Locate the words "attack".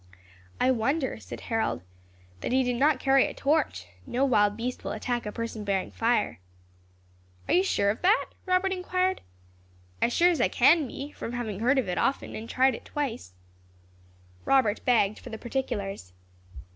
4.93-5.27